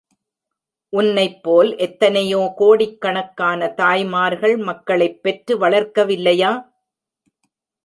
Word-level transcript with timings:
உன்னைப்போல் 0.93 1.77
எத்தனையோ 1.77 2.53
கோடிக்கணக்கான 2.55 3.69
தாய்மார்கள் 3.73 4.57
மக்களைப் 4.57 5.23
பெற்று 5.23 5.59
வளர்க்கவில்லையா? 5.59 6.51